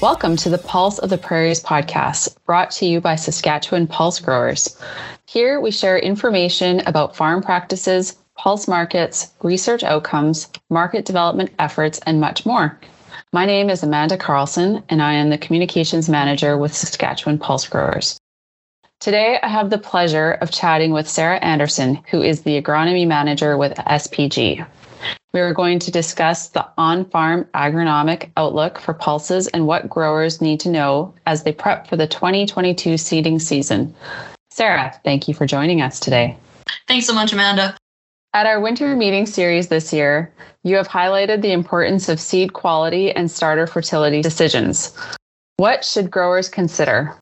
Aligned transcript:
Welcome 0.00 0.36
to 0.36 0.48
the 0.48 0.56
Pulse 0.56 0.98
of 0.98 1.10
the 1.10 1.18
Prairies 1.18 1.62
podcast, 1.62 2.34
brought 2.46 2.70
to 2.70 2.86
you 2.86 3.02
by 3.02 3.16
Saskatchewan 3.16 3.86
Pulse 3.86 4.18
Growers. 4.18 4.80
Here 5.26 5.60
we 5.60 5.70
share 5.70 5.98
information 5.98 6.80
about 6.86 7.14
farm 7.14 7.42
practices, 7.42 8.16
pulse 8.34 8.66
markets, 8.66 9.30
research 9.42 9.82
outcomes, 9.82 10.48
market 10.70 11.04
development 11.04 11.50
efforts, 11.58 12.00
and 12.06 12.18
much 12.18 12.46
more. 12.46 12.80
My 13.34 13.44
name 13.44 13.68
is 13.68 13.82
Amanda 13.82 14.16
Carlson, 14.16 14.82
and 14.88 15.02
I 15.02 15.12
am 15.12 15.28
the 15.28 15.36
Communications 15.36 16.08
Manager 16.08 16.56
with 16.56 16.74
Saskatchewan 16.74 17.38
Pulse 17.38 17.68
Growers. 17.68 18.18
Today, 19.00 19.38
I 19.42 19.48
have 19.48 19.68
the 19.68 19.76
pleasure 19.76 20.32
of 20.40 20.50
chatting 20.50 20.92
with 20.92 21.10
Sarah 21.10 21.40
Anderson, 21.40 21.96
who 22.10 22.22
is 22.22 22.40
the 22.40 22.60
Agronomy 22.62 23.06
Manager 23.06 23.58
with 23.58 23.74
SPG. 23.76 24.66
We 25.32 25.40
are 25.40 25.54
going 25.54 25.78
to 25.80 25.90
discuss 25.92 26.48
the 26.48 26.66
on 26.76 27.04
farm 27.04 27.46
agronomic 27.54 28.30
outlook 28.36 28.80
for 28.80 28.94
pulses 28.94 29.46
and 29.48 29.66
what 29.66 29.88
growers 29.88 30.40
need 30.40 30.58
to 30.60 30.68
know 30.68 31.14
as 31.26 31.44
they 31.44 31.52
prep 31.52 31.86
for 31.86 31.96
the 31.96 32.08
2022 32.08 32.98
seeding 32.98 33.38
season. 33.38 33.94
Sarah, 34.50 34.92
thank 35.04 35.28
you 35.28 35.34
for 35.34 35.46
joining 35.46 35.80
us 35.80 36.00
today. 36.00 36.36
Thanks 36.88 37.06
so 37.06 37.14
much, 37.14 37.32
Amanda. 37.32 37.76
At 38.34 38.46
our 38.46 38.60
winter 38.60 38.96
meeting 38.96 39.26
series 39.26 39.68
this 39.68 39.92
year, 39.92 40.32
you 40.64 40.76
have 40.76 40.88
highlighted 40.88 41.42
the 41.42 41.52
importance 41.52 42.08
of 42.08 42.20
seed 42.20 42.52
quality 42.52 43.12
and 43.12 43.30
starter 43.30 43.66
fertility 43.66 44.22
decisions. 44.22 44.96
What 45.56 45.84
should 45.84 46.10
growers 46.10 46.48
consider? 46.48 47.16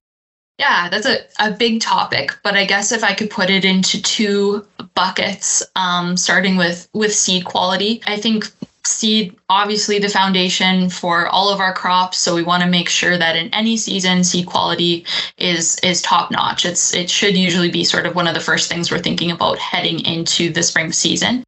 Yeah, 0.58 0.88
that's 0.88 1.06
a, 1.06 1.18
a 1.38 1.52
big 1.52 1.80
topic, 1.80 2.36
but 2.42 2.56
I 2.56 2.64
guess 2.64 2.90
if 2.90 3.04
I 3.04 3.14
could 3.14 3.30
put 3.30 3.48
it 3.48 3.64
into 3.64 4.02
two 4.02 4.66
buckets, 4.94 5.62
um, 5.76 6.16
starting 6.16 6.56
with 6.56 6.88
with 6.92 7.14
seed 7.14 7.44
quality, 7.44 8.02
I 8.08 8.16
think 8.16 8.46
seed 8.88 9.36
obviously 9.48 9.98
the 9.98 10.08
foundation 10.08 10.90
for 10.90 11.28
all 11.28 11.48
of 11.50 11.60
our 11.60 11.72
crops. 11.72 12.18
So 12.18 12.34
we 12.34 12.42
want 12.42 12.62
to 12.62 12.68
make 12.68 12.88
sure 12.88 13.16
that 13.16 13.36
in 13.36 13.52
any 13.54 13.76
season 13.76 14.24
seed 14.24 14.46
quality 14.46 15.04
is 15.36 15.78
is 15.80 16.02
top 16.02 16.30
notch. 16.30 16.64
It's 16.64 16.94
it 16.94 17.10
should 17.10 17.36
usually 17.36 17.70
be 17.70 17.84
sort 17.84 18.06
of 18.06 18.14
one 18.14 18.26
of 18.26 18.34
the 18.34 18.40
first 18.40 18.68
things 18.68 18.90
we're 18.90 18.98
thinking 18.98 19.30
about 19.30 19.58
heading 19.58 20.04
into 20.04 20.50
the 20.50 20.62
spring 20.62 20.92
season. 20.92 21.44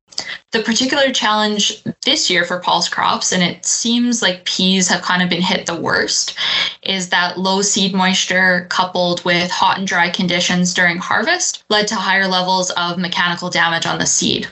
The 0.53 0.63
particular 0.63 1.13
challenge 1.13 1.83
this 2.05 2.29
year 2.29 2.45
for 2.45 2.59
pulse 2.59 2.89
crops, 2.89 3.33
and 3.33 3.43
it 3.43 3.65
seems 3.65 4.21
like 4.21 4.45
peas 4.45 4.89
have 4.89 5.03
kind 5.03 5.23
of 5.23 5.31
been 5.31 5.41
hit 5.41 5.67
the 5.67 5.81
worst, 5.81 6.35
is 6.83 7.09
that 7.09 7.39
low 7.39 7.63
seed 7.63 7.95
moisture 7.95 8.67
coupled 8.69 9.25
with 9.25 9.51
hot 9.51 9.79
and 9.79 9.87
dry 9.87 10.11
conditions 10.11 10.75
during 10.75 10.99
harvest 10.99 11.65
led 11.71 11.89
to 11.89 11.95
higher 11.95 12.27
levels 12.27 12.71
of 12.73 12.99
mechanical 12.99 13.49
damage 13.49 13.87
on 13.87 13.99
the 13.99 14.07
seed. 14.07 14.49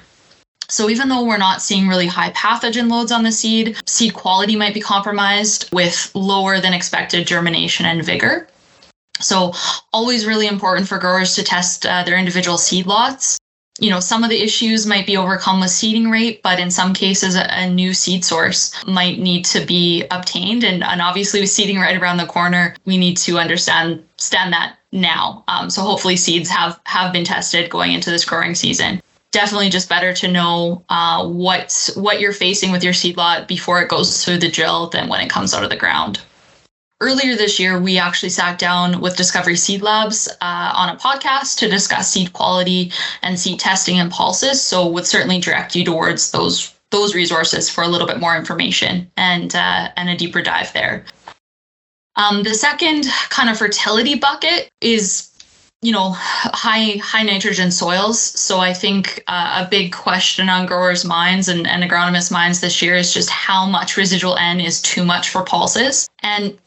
So 0.68 0.90
even 0.90 1.08
though 1.08 1.24
we're 1.24 1.38
not 1.38 1.62
seeing 1.62 1.88
really 1.88 2.06
high 2.06 2.30
pathogen 2.32 2.90
loads 2.90 3.10
on 3.10 3.22
the 3.22 3.32
seed, 3.32 3.76
seed 3.86 4.14
quality 4.14 4.54
might 4.54 4.74
be 4.74 4.80
compromised 4.80 5.68
with 5.72 6.10
lower 6.14 6.60
than 6.60 6.74
expected 6.74 7.26
germination 7.26 7.86
and 7.86 8.04
vigor. 8.04 8.48
So 9.20 9.52
always 9.92 10.26
really 10.26 10.46
important 10.46 10.88
for 10.88 10.98
growers 10.98 11.34
to 11.36 11.42
test 11.42 11.86
uh, 11.86 12.04
their 12.04 12.18
individual 12.18 12.58
seed 12.58 12.86
lots 12.86 13.38
you 13.78 13.90
know, 13.90 14.00
some 14.00 14.24
of 14.24 14.30
the 14.30 14.42
issues 14.42 14.86
might 14.86 15.06
be 15.06 15.16
overcome 15.16 15.60
with 15.60 15.70
seeding 15.70 16.10
rate, 16.10 16.42
but 16.42 16.58
in 16.58 16.70
some 16.70 16.92
cases, 16.92 17.36
a, 17.36 17.46
a, 17.50 17.70
new 17.70 17.94
seed 17.94 18.24
source 18.24 18.74
might 18.86 19.20
need 19.20 19.44
to 19.44 19.64
be 19.64 20.04
obtained. 20.10 20.64
And, 20.64 20.82
and 20.82 21.00
obviously, 21.00 21.40
with 21.40 21.50
seeding 21.50 21.78
right 21.78 21.96
around 21.96 22.16
the 22.16 22.26
corner, 22.26 22.74
we 22.84 22.98
need 22.98 23.16
to 23.18 23.38
understand 23.38 24.04
stand 24.16 24.52
that 24.52 24.76
now. 24.90 25.44
Um, 25.46 25.70
so 25.70 25.82
hopefully, 25.82 26.16
seeds 26.16 26.50
have 26.50 26.80
have 26.84 27.12
been 27.12 27.24
tested 27.24 27.70
going 27.70 27.92
into 27.92 28.10
this 28.10 28.24
growing 28.24 28.56
season. 28.56 29.00
Definitely, 29.38 29.68
just 29.68 29.88
better 29.88 30.12
to 30.14 30.26
know 30.26 30.84
uh, 30.88 31.24
what 31.24 31.90
what 31.94 32.18
you're 32.18 32.32
facing 32.32 32.72
with 32.72 32.82
your 32.82 32.92
seed 32.92 33.16
lot 33.16 33.46
before 33.46 33.80
it 33.80 33.88
goes 33.88 34.24
through 34.24 34.38
the 34.38 34.50
drill 34.50 34.88
than 34.88 35.08
when 35.08 35.20
it 35.20 35.30
comes 35.30 35.54
out 35.54 35.62
of 35.62 35.70
the 35.70 35.76
ground 35.76 36.20
earlier 37.00 37.36
this 37.36 37.60
year, 37.60 37.78
we 37.78 37.98
actually 37.98 38.30
sat 38.30 38.58
down 38.58 39.00
with 39.00 39.16
Discovery 39.16 39.54
Seed 39.54 39.80
Labs 39.80 40.26
uh, 40.40 40.72
on 40.74 40.88
a 40.88 40.96
podcast 40.96 41.56
to 41.58 41.68
discuss 41.68 42.10
seed 42.10 42.32
quality 42.32 42.90
and 43.22 43.38
seed 43.38 43.60
testing 43.60 44.00
and 44.00 44.10
pulses. 44.10 44.60
So, 44.60 44.88
would 44.88 45.06
certainly 45.06 45.38
direct 45.38 45.76
you 45.76 45.84
towards 45.84 46.32
those 46.32 46.74
those 46.90 47.14
resources 47.14 47.70
for 47.70 47.84
a 47.84 47.88
little 47.88 48.08
bit 48.08 48.18
more 48.18 48.36
information 48.36 49.08
and 49.16 49.54
uh, 49.54 49.90
and 49.96 50.08
a 50.08 50.16
deeper 50.16 50.42
dive 50.42 50.72
there. 50.72 51.04
Um, 52.16 52.42
the 52.42 52.54
second 52.54 53.06
kind 53.28 53.48
of 53.48 53.56
fertility 53.56 54.16
bucket 54.16 54.68
is 54.80 55.30
you 55.82 55.92
know 55.92 56.10
high 56.12 56.98
high 57.02 57.22
nitrogen 57.22 57.70
soils. 57.70 58.20
So 58.20 58.58
i 58.58 58.72
think 58.72 59.22
uh, 59.28 59.64
a 59.64 59.70
big 59.70 59.92
question 59.92 60.48
on 60.48 60.66
growers 60.66 61.04
minds 61.04 61.48
and, 61.48 61.66
and 61.66 61.82
agronomists 61.82 62.32
minds 62.32 62.60
this 62.60 62.82
year 62.82 62.96
is 62.96 63.14
just 63.14 63.30
how 63.30 63.66
much 63.66 63.96
residual 63.96 64.36
n 64.36 64.60
is 64.60 64.82
too 64.82 65.04
much 65.04 65.30
for 65.30 65.44
pulses. 65.44 66.08
And 66.22 66.58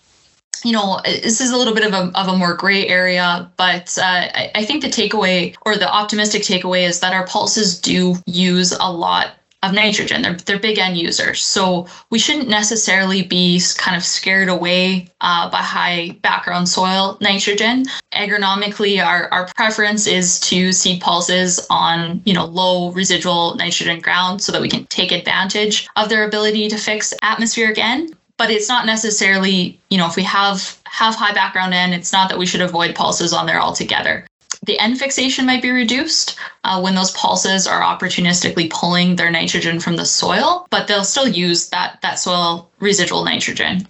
you 0.64 0.74
know, 0.74 1.02
this 1.04 1.42
is 1.42 1.52
a 1.52 1.58
little 1.58 1.74
bit 1.74 1.86
of 1.86 1.94
a, 1.94 2.12
of 2.14 2.28
a 2.28 2.38
more 2.38 2.54
gray 2.54 2.88
area, 2.88 3.50
but 3.58 3.98
uh, 3.98 4.04
I, 4.04 4.52
I 4.54 4.66
think 4.66 4.84
the 4.84 4.90
takeaway 4.90 5.56
or 5.66 5.76
the 5.76 5.92
optimistic 5.92 6.44
takeaway 6.44 6.88
is 6.88 7.00
that 7.00 7.14
our 7.14 7.26
pulses 7.26 7.80
do 7.80 8.16
use 8.28 8.72
a 8.72 8.92
lot 8.92 9.32
of 9.64 9.74
nitrogen. 9.74 10.22
They're, 10.22 10.34
they're 10.34 10.60
big 10.60 10.80
N 10.80 10.96
users. 10.96 11.44
So 11.44 11.88
we 12.10 12.20
shouldn't 12.20 12.50
necessarily 12.50 13.22
be 13.22 13.62
kind 13.78 13.96
of 13.96 14.04
scared 14.04 14.50
away 14.50 15.08
uh, 15.22 15.50
by 15.50 15.58
high 15.58 16.18
background 16.22 16.68
soil 16.68 17.18
nitrogen. 17.22 17.86
Agronomically, 18.14 19.04
our, 19.06 19.28
our 19.32 19.48
preference 19.56 20.08
is 20.08 20.40
to 20.42 20.72
seed 20.72 21.02
pulses 21.02 21.66
on, 21.70 22.22
you 22.26 22.34
know, 22.34 22.46
low 22.46 22.92
residual 22.92 23.56
nitrogen 23.56 24.00
ground 24.00 24.42
so 24.42 24.52
that 24.52 24.62
we 24.62 24.70
can 24.70 24.86
take 24.88 25.12
advantage 25.12 25.88
of 25.96 26.10
their 26.10 26.26
ability 26.26 26.68
to 26.70 26.78
fix 26.78 27.14
atmospheric 27.22 27.78
N 27.78 28.10
but 28.38 28.50
it's 28.50 28.68
not 28.68 28.88
necessarily, 28.88 29.80
you 29.92 30.00
know, 30.00 30.08
if 30.08 30.16
we 30.16 30.24
have 30.24 30.82
have 30.86 31.14
high 31.14 31.32
background 31.32 31.76
N, 31.76 31.94
it's 31.94 32.12
not 32.12 32.28
that 32.30 32.40
we 32.40 32.48
should 32.48 32.62
avoid 32.62 32.96
pulses 32.96 33.34
on 33.34 33.46
there 33.46 33.62
altogether. 33.62 34.26
The 34.64 34.78
N 34.80 34.96
fixation 34.96 35.48
might 35.48 35.64
be 35.64 35.72
reduced 35.72 36.36
uh, 36.64 36.80
when 36.80 36.94
those 36.94 37.12
pulses 37.12 37.66
are 37.66 37.82
opportunistically 37.82 38.70
pulling 38.70 39.16
their 39.16 39.32
nitrogen 39.32 39.80
from 39.80 39.96
the 39.96 40.06
soil, 40.06 40.68
but 40.70 40.88
they'll 40.88 41.04
still 41.04 41.28
use 41.28 41.70
that 41.70 42.00
that 42.02 42.20
soil 42.20 42.70
residual 42.80 43.24
nitrogen. 43.24 43.88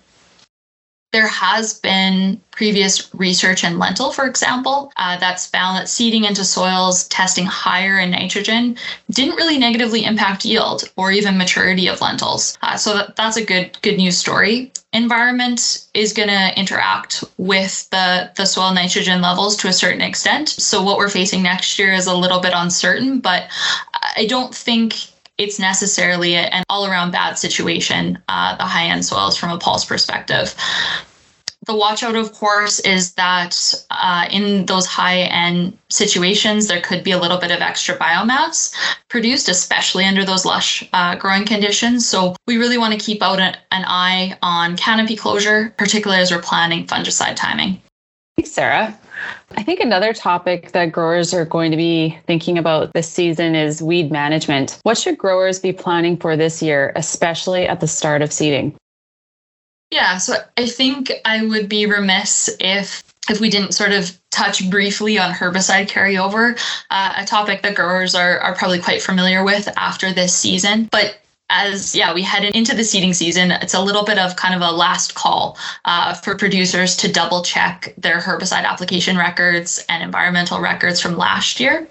There 1.11 1.27
has 1.27 1.79
been 1.79 2.39
previous 2.51 3.13
research 3.13 3.63
in 3.65 3.77
lentil, 3.77 4.13
for 4.13 4.25
example, 4.25 4.93
uh, 4.95 5.17
that's 5.17 5.45
found 5.45 5.77
that 5.77 5.89
seeding 5.89 6.23
into 6.23 6.45
soils 6.45 7.07
testing 7.09 7.45
higher 7.45 7.99
in 7.99 8.11
nitrogen 8.11 8.77
didn't 9.09 9.35
really 9.35 9.57
negatively 9.57 10.05
impact 10.05 10.45
yield 10.45 10.83
or 10.95 11.11
even 11.11 11.37
maturity 11.37 11.87
of 11.87 11.99
lentils. 11.99 12.57
Uh, 12.61 12.77
so 12.77 12.93
that, 12.93 13.15
that's 13.17 13.35
a 13.35 13.43
good 13.43 13.77
good 13.81 13.97
news 13.97 14.17
story. 14.17 14.71
Environment 14.93 15.87
is 15.93 16.13
going 16.13 16.29
to 16.29 16.57
interact 16.57 17.23
with 17.37 17.89
the 17.89 18.31
the 18.35 18.45
soil 18.45 18.73
nitrogen 18.73 19.21
levels 19.21 19.57
to 19.57 19.67
a 19.67 19.73
certain 19.73 20.01
extent. 20.01 20.47
So 20.47 20.81
what 20.81 20.97
we're 20.97 21.09
facing 21.09 21.43
next 21.43 21.77
year 21.77 21.91
is 21.91 22.07
a 22.07 22.15
little 22.15 22.39
bit 22.39 22.53
uncertain, 22.55 23.19
but 23.19 23.49
I 24.15 24.25
don't 24.27 24.55
think 24.55 24.95
it's 25.37 25.59
necessarily 25.59 26.35
an 26.35 26.63
all 26.69 26.85
around 26.85 27.11
bad 27.11 27.37
situation, 27.37 28.19
uh, 28.29 28.55
the 28.57 28.63
high 28.63 28.85
N 28.85 29.01
soils 29.01 29.35
from 29.35 29.49
a 29.51 29.57
pulse 29.57 29.83
perspective. 29.83 30.53
The 31.71 31.77
watch 31.77 32.03
out, 32.03 32.17
of 32.17 32.33
course, 32.33 32.81
is 32.81 33.13
that 33.13 33.55
uh, 33.91 34.27
in 34.29 34.65
those 34.65 34.85
high 34.85 35.19
N 35.19 35.77
situations, 35.89 36.67
there 36.67 36.81
could 36.81 37.01
be 37.01 37.11
a 37.11 37.17
little 37.17 37.37
bit 37.37 37.49
of 37.49 37.61
extra 37.61 37.97
biomass 37.97 38.75
produced, 39.07 39.47
especially 39.47 40.03
under 40.03 40.25
those 40.25 40.43
lush 40.43 40.83
uh, 40.91 41.15
growing 41.15 41.45
conditions. 41.45 42.05
So 42.05 42.35
we 42.45 42.57
really 42.57 42.77
want 42.77 42.93
to 42.93 42.99
keep 42.99 43.23
out 43.23 43.39
an, 43.39 43.55
an 43.71 43.85
eye 43.87 44.37
on 44.41 44.75
canopy 44.75 45.15
closure, 45.15 45.73
particularly 45.77 46.21
as 46.21 46.29
we're 46.29 46.41
planning 46.41 46.87
fungicide 46.87 47.37
timing. 47.37 47.81
Thanks, 48.35 48.51
Sarah. 48.51 48.99
I 49.55 49.63
think 49.63 49.79
another 49.79 50.13
topic 50.13 50.73
that 50.73 50.91
growers 50.91 51.33
are 51.33 51.45
going 51.45 51.71
to 51.71 51.77
be 51.77 52.19
thinking 52.27 52.57
about 52.57 52.91
this 52.91 53.07
season 53.07 53.55
is 53.55 53.81
weed 53.81 54.11
management. 54.11 54.77
What 54.83 54.97
should 54.97 55.17
growers 55.17 55.57
be 55.57 55.71
planning 55.71 56.17
for 56.17 56.35
this 56.35 56.61
year, 56.61 56.91
especially 56.97 57.65
at 57.65 57.79
the 57.79 57.87
start 57.87 58.21
of 58.21 58.33
seeding? 58.33 58.75
Yeah, 59.91 60.17
so 60.17 60.35
I 60.57 60.67
think 60.67 61.11
I 61.25 61.45
would 61.45 61.67
be 61.67 61.85
remiss 61.85 62.49
if 62.59 63.03
if 63.29 63.39
we 63.39 63.49
didn't 63.49 63.73
sort 63.73 63.91
of 63.91 64.17
touch 64.31 64.67
briefly 64.69 65.19
on 65.19 65.31
herbicide 65.31 65.89
carryover, 65.89 66.59
uh, 66.89 67.13
a 67.17 67.25
topic 67.25 67.61
that 67.61 67.75
growers 67.75 68.15
are, 68.15 68.39
are 68.39 68.55
probably 68.55 68.79
quite 68.79 69.01
familiar 69.01 69.43
with 69.43 69.69
after 69.77 70.11
this 70.11 70.35
season. 70.35 70.89
But 70.91 71.17
as 71.51 71.93
yeah 71.93 72.13
we 72.13 72.21
head 72.21 72.45
into 72.55 72.73
the 72.73 72.83
seeding 72.83 73.13
season 73.13 73.51
it's 73.51 73.73
a 73.73 73.81
little 73.81 74.05
bit 74.05 74.17
of 74.17 74.37
kind 74.37 74.55
of 74.55 74.61
a 74.61 74.71
last 74.71 75.15
call 75.15 75.57
uh, 75.83 76.13
for 76.13 76.35
producers 76.37 76.95
to 76.95 77.11
double 77.11 77.43
check 77.43 77.93
their 77.97 78.19
herbicide 78.19 78.63
application 78.63 79.17
records 79.17 79.83
and 79.89 80.01
environmental 80.01 80.61
records 80.61 81.01
from 81.01 81.17
last 81.17 81.59
year 81.59 81.85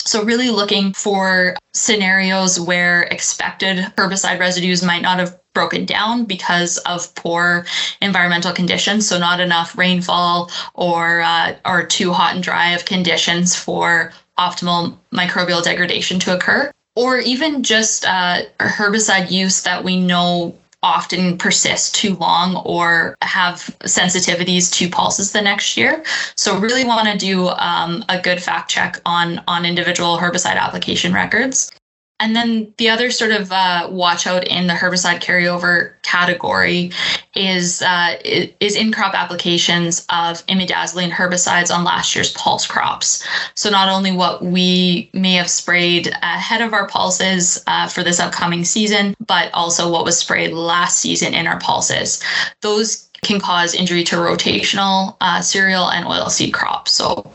so 0.00 0.24
really 0.24 0.50
looking 0.50 0.92
for 0.92 1.56
scenarios 1.74 2.58
where 2.58 3.02
expected 3.02 3.78
herbicide 3.96 4.40
residues 4.40 4.82
might 4.82 5.02
not 5.02 5.20
have 5.20 5.38
broken 5.58 5.84
down 5.84 6.24
because 6.24 6.78
of 6.92 7.12
poor 7.16 7.66
environmental 8.00 8.52
conditions 8.52 9.08
so 9.08 9.18
not 9.18 9.40
enough 9.40 9.76
rainfall 9.76 10.48
or 10.74 11.20
uh, 11.20 11.52
or 11.64 11.84
too 11.84 12.12
hot 12.12 12.36
and 12.36 12.44
dry 12.44 12.68
of 12.76 12.84
conditions 12.84 13.56
for 13.56 14.12
optimal 14.38 14.96
microbial 15.12 15.60
degradation 15.60 16.20
to 16.20 16.32
occur 16.32 16.70
or 16.94 17.18
even 17.18 17.64
just 17.64 18.06
uh, 18.06 18.42
herbicide 18.60 19.32
use 19.32 19.62
that 19.62 19.82
we 19.82 20.00
know 20.00 20.56
often 20.82 21.36
persist 21.36 21.96
too 21.96 22.14
long 22.16 22.56
or 22.64 23.16
have 23.22 23.56
sensitivities 23.82 24.72
to 24.72 24.88
pulses 24.88 25.32
the 25.32 25.42
next 25.42 25.76
year. 25.76 26.04
So 26.36 26.56
really 26.58 26.84
want 26.84 27.08
to 27.08 27.18
do 27.18 27.48
um, 27.48 28.04
a 28.08 28.20
good 28.20 28.40
fact 28.40 28.70
check 28.70 29.00
on 29.04 29.42
on 29.48 29.64
individual 29.64 30.18
herbicide 30.18 30.56
application 30.56 31.12
records. 31.12 31.72
And 32.20 32.34
then 32.34 32.72
the 32.78 32.88
other 32.88 33.10
sort 33.10 33.30
of 33.30 33.52
uh, 33.52 33.88
watch 33.90 34.26
out 34.26 34.46
in 34.48 34.66
the 34.66 34.74
herbicide 34.74 35.20
carryover 35.20 35.92
category 36.02 36.90
is 37.34 37.80
uh, 37.80 38.16
is 38.24 38.74
in 38.74 38.92
crop 38.92 39.14
applications 39.14 40.00
of 40.10 40.44
imidazolinone 40.46 41.12
herbicides 41.12 41.72
on 41.72 41.84
last 41.84 42.16
year's 42.16 42.32
pulse 42.32 42.66
crops. 42.66 43.24
So 43.54 43.70
not 43.70 43.88
only 43.88 44.10
what 44.10 44.44
we 44.44 45.10
may 45.12 45.34
have 45.34 45.48
sprayed 45.48 46.08
ahead 46.22 46.60
of 46.60 46.72
our 46.72 46.88
pulses 46.88 47.62
uh, 47.68 47.86
for 47.86 48.02
this 48.02 48.18
upcoming 48.18 48.64
season, 48.64 49.14
but 49.26 49.52
also 49.54 49.90
what 49.90 50.04
was 50.04 50.18
sprayed 50.18 50.52
last 50.52 50.98
season 50.98 51.34
in 51.34 51.46
our 51.46 51.60
pulses. 51.60 52.20
Those 52.62 53.08
can 53.22 53.40
cause 53.40 53.74
injury 53.74 54.04
to 54.04 54.16
rotational 54.16 55.16
uh, 55.20 55.40
cereal 55.40 55.90
and 55.90 56.06
oilseed 56.06 56.52
crops. 56.52 56.92
So 56.92 57.32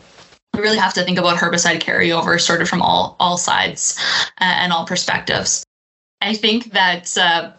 we 0.54 0.62
really 0.62 0.78
have 0.78 0.94
to 0.94 1.04
think 1.04 1.18
about 1.18 1.38
herbicide 1.38 1.82
carryover 1.82 2.40
sort 2.40 2.62
of 2.62 2.70
from 2.70 2.82
all 2.82 3.16
all 3.20 3.38
sides 3.38 3.98
uh, 4.40 4.54
and 4.58 4.72
all 4.72 4.86
perspectives. 4.86 5.66
I 6.22 6.34
think 6.34 6.72
that 6.72 7.18
uh, 7.18 7.52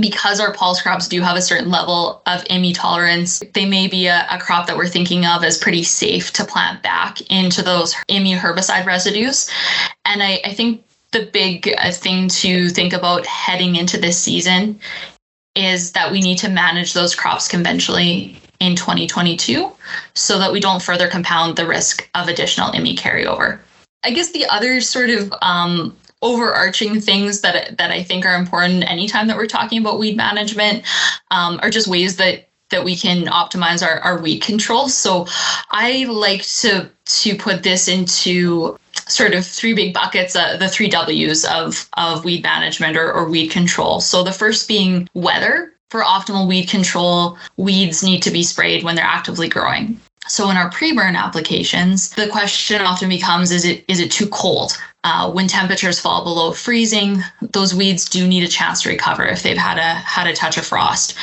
because 0.00 0.40
our 0.40 0.52
pulse 0.52 0.80
crops 0.80 1.08
do 1.08 1.20
have 1.20 1.36
a 1.36 1.42
certain 1.42 1.70
level 1.70 2.22
of 2.26 2.44
IMI 2.44 2.74
tolerance, 2.74 3.42
they 3.54 3.66
may 3.66 3.88
be 3.88 4.06
a, 4.06 4.26
a, 4.30 4.38
crop 4.38 4.66
that 4.66 4.76
we're 4.76 4.88
thinking 4.88 5.26
of 5.26 5.44
as 5.44 5.58
pretty 5.58 5.82
safe 5.82 6.32
to 6.32 6.44
plant 6.44 6.82
back 6.82 7.20
into 7.30 7.62
those 7.62 7.94
IMI 8.08 8.36
herbicide 8.36 8.86
residues. 8.86 9.50
And 10.04 10.22
I, 10.22 10.40
I 10.44 10.54
think 10.54 10.84
the 11.12 11.26
big 11.26 11.74
uh, 11.78 11.90
thing 11.90 12.28
to 12.28 12.70
think 12.70 12.92
about 12.92 13.26
heading 13.26 13.76
into 13.76 13.98
this 13.98 14.18
season 14.18 14.80
is 15.54 15.92
that 15.92 16.10
we 16.10 16.20
need 16.20 16.38
to 16.38 16.48
manage 16.48 16.94
those 16.94 17.14
crops 17.14 17.46
conventionally 17.46 18.40
in 18.62 18.76
2022 18.76 19.70
so 20.14 20.38
that 20.38 20.52
we 20.52 20.60
don't 20.60 20.80
further 20.80 21.08
compound 21.08 21.56
the 21.56 21.66
risk 21.66 22.08
of 22.14 22.28
additional 22.28 22.70
IMI 22.70 22.96
carryover. 22.96 23.58
I 24.04 24.12
guess 24.12 24.30
the 24.30 24.46
other 24.46 24.80
sort 24.80 25.10
of 25.10 25.34
um, 25.42 25.96
overarching 26.22 27.00
things 27.00 27.40
that 27.40 27.76
that 27.78 27.90
I 27.90 28.04
think 28.04 28.24
are 28.24 28.36
important 28.36 28.88
anytime 28.88 29.26
that 29.26 29.36
we're 29.36 29.46
talking 29.46 29.80
about 29.80 29.98
weed 29.98 30.16
management 30.16 30.84
um, 31.32 31.58
are 31.62 31.70
just 31.70 31.88
ways 31.88 32.16
that 32.16 32.48
that 32.70 32.84
we 32.84 32.96
can 32.96 33.26
optimize 33.26 33.86
our, 33.86 33.98
our 34.00 34.18
weed 34.20 34.40
control. 34.40 34.88
So 34.88 35.26
I 35.70 36.04
like 36.04 36.42
to 36.60 36.88
to 37.04 37.36
put 37.36 37.64
this 37.64 37.88
into 37.88 38.78
sort 39.08 39.34
of 39.34 39.44
three 39.44 39.74
big 39.74 39.92
buckets, 39.92 40.36
uh, 40.36 40.56
the 40.56 40.68
three 40.68 40.88
W's 40.88 41.44
of 41.44 41.88
of 41.96 42.24
weed 42.24 42.44
management 42.44 42.96
or, 42.96 43.12
or 43.12 43.28
weed 43.28 43.48
control. 43.48 44.00
So 44.00 44.22
the 44.22 44.32
first 44.32 44.68
being 44.68 45.08
weather 45.14 45.74
for 45.92 46.00
optimal 46.00 46.48
weed 46.48 46.70
control, 46.70 47.36
weeds 47.58 48.02
need 48.02 48.22
to 48.22 48.30
be 48.30 48.42
sprayed 48.42 48.82
when 48.82 48.96
they're 48.96 49.04
actively 49.04 49.46
growing. 49.46 50.00
So 50.26 50.48
in 50.48 50.56
our 50.56 50.70
pre-burn 50.70 51.16
applications, 51.16 52.08
the 52.12 52.28
question 52.28 52.80
often 52.80 53.10
becomes: 53.10 53.50
Is 53.50 53.66
it 53.66 53.84
is 53.88 54.00
it 54.00 54.10
too 54.10 54.26
cold? 54.28 54.72
Uh, 55.04 55.30
when 55.32 55.48
temperatures 55.48 55.98
fall 55.98 56.22
below 56.22 56.52
freezing, 56.52 57.22
those 57.40 57.74
weeds 57.74 58.08
do 58.08 58.26
need 58.26 58.44
a 58.44 58.48
chance 58.48 58.82
to 58.82 58.88
recover 58.88 59.24
if 59.24 59.42
they've 59.42 59.56
had 59.56 59.76
a 59.76 59.94
had 59.94 60.28
a 60.28 60.32
touch 60.32 60.56
of 60.56 60.64
frost. 60.64 61.16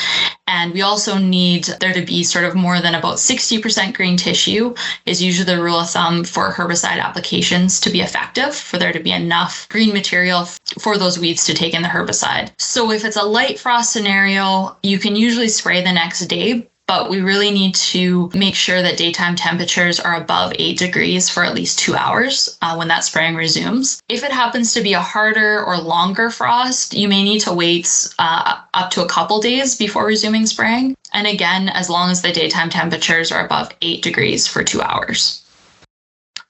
And 0.47 0.73
we 0.73 0.81
also 0.81 1.17
need 1.17 1.65
there 1.79 1.93
to 1.93 2.03
be 2.03 2.23
sort 2.23 2.43
of 2.43 2.55
more 2.55 2.81
than 2.81 2.95
about 2.95 3.17
60% 3.17 3.93
green 3.93 4.17
tissue 4.17 4.73
is 5.05 5.21
usually 5.21 5.45
the 5.45 5.61
rule 5.61 5.79
of 5.79 5.91
thumb 5.91 6.23
for 6.23 6.51
herbicide 6.51 6.99
applications 6.99 7.79
to 7.81 7.91
be 7.91 8.01
effective, 8.01 8.55
for 8.55 8.77
there 8.77 8.91
to 8.91 8.99
be 8.99 9.11
enough 9.11 9.69
green 9.69 9.93
material 9.93 10.45
for 10.79 10.97
those 10.97 11.19
weeds 11.19 11.45
to 11.45 11.53
take 11.53 11.75
in 11.75 11.83
the 11.83 11.87
herbicide. 11.87 12.51
So 12.57 12.91
if 12.91 13.05
it's 13.05 13.15
a 13.15 13.23
light 13.23 13.59
frost 13.59 13.93
scenario, 13.93 14.75
you 14.81 14.97
can 14.97 15.15
usually 15.15 15.49
spray 15.49 15.83
the 15.83 15.93
next 15.93 16.25
day, 16.25 16.67
but 16.89 17.07
we 17.07 17.21
really 17.21 17.51
need 17.51 17.75
to 17.75 18.31
make 18.33 18.55
sure 18.55 18.81
that 18.81 18.97
daytime 18.97 19.35
temperatures 19.35 19.99
are 19.99 20.15
above 20.15 20.51
8 20.57 20.75
degrees 20.75 21.29
for 21.29 21.43
at 21.43 21.53
least 21.53 21.77
two 21.77 21.95
hours 21.95 22.57
uh, 22.63 22.75
when 22.75 22.87
that 22.87 23.03
spraying 23.03 23.35
resumes. 23.35 24.01
If 24.09 24.23
it 24.23 24.31
happens 24.31 24.73
to 24.73 24.81
be 24.81 24.93
a 24.93 24.99
harder 24.99 25.63
or 25.63 25.77
longer 25.77 26.31
frost, 26.31 26.95
you 26.95 27.07
may 27.07 27.21
need 27.23 27.41
to 27.41 27.53
wait 27.53 27.87
uh, 28.17 28.61
up 28.73 28.89
to 28.89 29.03
a 29.03 29.07
couple 29.07 29.39
days 29.39 29.75
before 29.75 30.03
resuming 30.07 30.47
spraying. 30.47 30.95
And 31.13 31.27
again, 31.27 31.69
as 31.69 31.91
long 31.91 32.09
as 32.09 32.23
the 32.23 32.31
daytime 32.31 32.71
temperatures 32.71 33.31
are 33.31 33.45
above 33.45 33.69
8 33.83 34.01
degrees 34.01 34.47
for 34.47 34.63
two 34.63 34.81
hours 34.81 35.45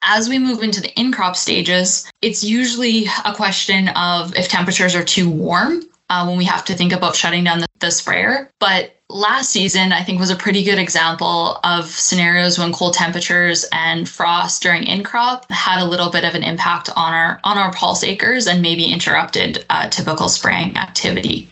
as 0.01 0.29
we 0.29 0.39
move 0.39 0.63
into 0.63 0.79
the 0.79 0.97
in 0.97 1.11
crop 1.11 1.35
stages, 1.35 2.09
it's 2.21 2.41
usually 2.41 3.05
a 3.25 3.33
question 3.35 3.89
of 3.89 4.33
if 4.37 4.47
temperatures 4.47 4.95
are 4.95 5.03
too 5.03 5.29
warm 5.29 5.83
uh, 6.09 6.25
when 6.25 6.37
we 6.37 6.45
have 6.45 6.63
to 6.63 6.73
think 6.73 6.93
about 6.93 7.17
shutting 7.17 7.43
down 7.43 7.59
the, 7.59 7.67
the 7.79 7.91
sprayer. 7.91 8.49
But 8.59 8.98
last 9.09 9.49
season, 9.49 9.91
I 9.91 10.03
think, 10.03 10.19
was 10.19 10.29
a 10.29 10.35
pretty 10.35 10.63
good 10.63 10.77
example 10.77 11.59
of 11.63 11.87
scenarios 11.87 12.59
when 12.59 12.71
cold 12.71 12.93
temperatures 12.93 13.65
and 13.71 14.07
frost 14.07 14.61
during 14.61 14.83
in 14.83 15.03
crop 15.03 15.49
had 15.51 15.81
a 15.81 15.85
little 15.85 16.09
bit 16.09 16.23
of 16.23 16.35
an 16.35 16.43
impact 16.43 16.89
on 16.95 17.13
our 17.13 17.39
on 17.43 17.57
our 17.57 17.73
pulse 17.73 18.03
acres 18.03 18.47
and 18.47 18.61
maybe 18.61 18.91
interrupted 18.91 19.65
uh, 19.69 19.89
typical 19.89 20.29
spraying 20.29 20.77
activity. 20.77 21.49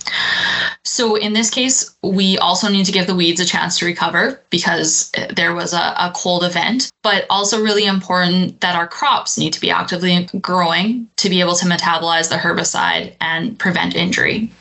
So 0.83 1.15
in 1.15 1.33
this 1.33 1.49
case, 1.49 1.95
we 2.03 2.37
also 2.37 2.69
need 2.69 2.85
to 2.85 2.91
give 2.91 3.07
the 3.07 3.15
weeds 3.15 3.39
a 3.39 3.45
chance 3.45 3.79
to 3.79 3.85
recover 3.85 4.41
because 4.49 5.11
there 5.35 5.53
was 5.53 5.73
a, 5.73 5.95
a 5.97 6.11
cold 6.15 6.43
event, 6.43 6.89
but 7.03 7.25
also 7.29 7.61
really 7.61 7.85
important 7.85 8.61
that 8.61 8.75
our 8.75 8.87
crops 8.87 9.37
need 9.37 9.53
to 9.53 9.61
be 9.61 9.71
actively 9.71 10.29
growing 10.39 11.09
to 11.17 11.29
be 11.29 11.41
able 11.41 11.55
to 11.55 11.65
metabolize 11.65 12.29
the 12.29 12.35
herbicide 12.35 13.15
and 13.19 13.57
prevent 13.59 13.95
injury. 13.95 14.51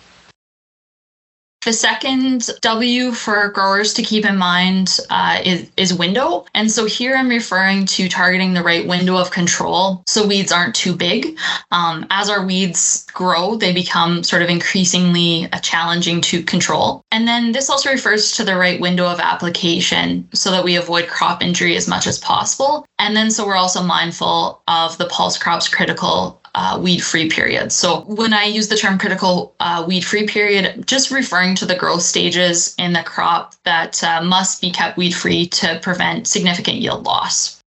The 1.66 1.72
second 1.72 2.48
W 2.60 3.10
for 3.10 3.48
growers 3.48 3.92
to 3.94 4.02
keep 4.04 4.24
in 4.24 4.36
mind 4.36 5.00
uh, 5.10 5.40
is, 5.44 5.68
is 5.76 5.92
window. 5.92 6.46
And 6.54 6.70
so 6.70 6.86
here 6.86 7.16
I'm 7.16 7.28
referring 7.28 7.86
to 7.86 8.08
targeting 8.08 8.54
the 8.54 8.62
right 8.62 8.86
window 8.86 9.16
of 9.16 9.32
control 9.32 10.04
so 10.06 10.24
weeds 10.24 10.52
aren't 10.52 10.76
too 10.76 10.94
big. 10.94 11.36
Um, 11.72 12.06
as 12.10 12.30
our 12.30 12.46
weeds 12.46 13.04
grow, 13.12 13.56
they 13.56 13.72
become 13.72 14.22
sort 14.22 14.42
of 14.42 14.48
increasingly 14.48 15.48
uh, 15.52 15.58
challenging 15.58 16.20
to 16.20 16.40
control. 16.44 17.02
And 17.10 17.26
then 17.26 17.50
this 17.50 17.68
also 17.68 17.90
refers 17.90 18.30
to 18.36 18.44
the 18.44 18.54
right 18.54 18.80
window 18.80 19.08
of 19.08 19.18
application 19.18 20.28
so 20.32 20.52
that 20.52 20.62
we 20.62 20.76
avoid 20.76 21.08
crop 21.08 21.42
injury 21.42 21.74
as 21.74 21.88
much 21.88 22.06
as 22.06 22.16
possible. 22.20 22.86
And 23.00 23.16
then 23.16 23.28
so 23.32 23.44
we're 23.44 23.56
also 23.56 23.82
mindful 23.82 24.62
of 24.68 24.96
the 24.98 25.06
pulse 25.06 25.36
crop's 25.36 25.66
critical 25.66 26.40
uh, 26.56 26.78
weed 26.82 27.00
free 27.00 27.28
period. 27.28 27.70
So 27.70 28.00
when 28.06 28.32
I 28.32 28.44
use 28.44 28.68
the 28.68 28.76
term 28.76 28.98
critical 28.98 29.54
uh, 29.60 29.84
weed 29.86 30.04
free 30.04 30.26
period, 30.26 30.86
just 30.86 31.10
referring 31.10 31.54
to 31.56 31.66
the 31.66 31.76
growth 31.76 32.02
stages 32.02 32.74
in 32.78 32.94
the 32.94 33.02
crop 33.02 33.54
that 33.64 34.02
uh, 34.02 34.22
must 34.22 34.62
be 34.62 34.70
kept 34.70 34.96
weed 34.96 35.14
free 35.14 35.46
to 35.48 35.78
prevent 35.82 36.26
significant 36.26 36.78
yield 36.78 37.04
loss. 37.04 37.62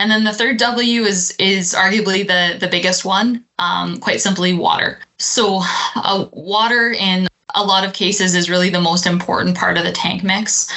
And 0.00 0.10
then 0.10 0.24
the 0.24 0.32
third 0.32 0.58
W 0.58 1.02
is 1.02 1.34
is 1.38 1.72
arguably 1.72 2.26
the 2.26 2.58
the 2.58 2.68
biggest 2.68 3.04
one. 3.04 3.44
Um, 3.58 3.98
quite 3.98 4.20
simply, 4.20 4.54
water. 4.54 4.98
So 5.18 5.60
uh, 5.94 6.26
water 6.32 6.92
in 6.92 7.28
a 7.54 7.64
lot 7.64 7.84
of 7.84 7.92
cases 7.92 8.34
is 8.34 8.50
really 8.50 8.70
the 8.70 8.80
most 8.80 9.06
important 9.06 9.56
part 9.56 9.78
of 9.78 9.84
the 9.84 9.92
tank 9.92 10.22
mix. 10.24 10.68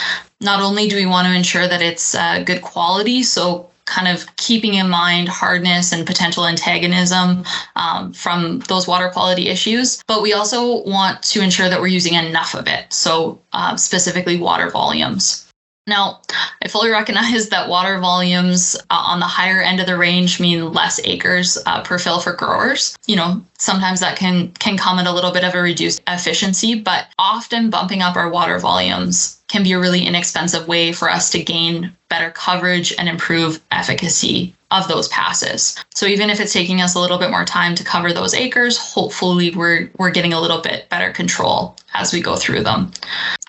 Not 0.42 0.62
only 0.62 0.88
do 0.88 0.96
we 0.96 1.06
want 1.06 1.28
to 1.28 1.34
ensure 1.34 1.68
that 1.68 1.82
it's 1.82 2.16
uh, 2.16 2.44
good 2.44 2.62
quality, 2.62 3.24
so 3.24 3.70
kind 3.86 4.08
of 4.08 4.34
keeping 4.38 4.76
in 4.76 4.90
mind 4.90 5.30
hardness 5.30 5.92
and 5.92 6.06
potential 6.06 6.46
antagonism 6.46 7.44
um, 7.76 8.14
from 8.14 8.60
those 8.68 8.88
water 8.88 9.10
quality 9.10 9.50
issues. 9.50 10.02
But 10.08 10.22
we 10.22 10.34
also 10.34 10.84
want 10.84 11.22
to 11.24 11.42
ensure 11.42 11.70
that 11.70 11.80
we're 11.80 11.88
using 11.88 12.14
enough 12.14 12.54
of 12.56 12.68
it. 12.68 12.92
So, 12.92 13.42
uh, 13.54 13.76
specifically, 13.76 14.38
water 14.38 14.70
volumes. 14.70 15.44
Now, 15.86 16.22
I 16.64 16.70
fully 16.70 16.90
recognize 16.90 17.50
that 17.50 17.68
water 17.68 18.00
volumes 18.00 18.78
uh, 18.90 19.04
on 19.06 19.20
the 19.20 19.26
higher 19.26 19.62
end 19.62 19.82
of 19.82 19.86
the 19.86 19.98
range 19.98 20.40
mean 20.40 20.72
less 20.72 21.00
acres 21.04 21.58
uh, 21.66 21.84
per 21.84 22.00
fill 22.00 22.22
for 22.22 22.34
growers. 22.34 22.98
You 23.06 23.18
know, 23.18 23.44
sometimes 23.58 24.00
that 24.00 24.18
can 24.18 24.52
can 24.52 24.78
come 24.78 24.98
at 24.98 25.08
a 25.08 25.12
little 25.12 25.32
bit 25.32 25.44
of 25.44 25.56
a 25.56 25.62
reduced 25.62 26.02
efficiency, 26.08 26.80
but 26.80 27.08
often 27.20 27.70
bumping 27.70 28.02
up 28.02 28.16
our 28.16 28.30
water 28.30 28.60
volumes 28.60 29.42
can 29.50 29.64
be 29.64 29.74
a 29.74 29.80
really 29.80 30.06
inexpensive 30.06 30.68
way 30.68 30.94
for 30.94 31.10
us 31.10 31.30
to 31.32 31.44
gain 31.44 31.92
better 32.08 32.32
coverage 32.32 32.94
and 32.98 33.10
improve 33.10 33.60
efficacy 33.72 34.56
of 34.72 34.88
those 34.88 35.08
passes. 35.10 35.76
So 35.94 36.06
even 36.06 36.30
if 36.30 36.40
it's 36.40 36.54
taking 36.54 36.82
us 36.82 36.96
a 36.96 37.00
little 37.00 37.20
bit 37.20 37.30
more 37.30 37.46
time 37.46 37.76
to 37.76 37.84
cover 37.84 38.14
those 38.14 38.34
acres, 38.34 38.78
hopefully 38.78 39.52
we're 39.52 39.90
we're 39.98 40.12
getting 40.12 40.34
a 40.34 40.40
little 40.40 40.62
bit 40.62 40.88
better 40.88 41.12
control 41.12 41.76
as 41.94 42.14
we 42.14 42.22
go 42.22 42.38
through 42.38 42.64
them. 42.64 42.92